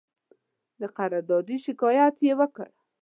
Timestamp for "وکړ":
2.39-2.67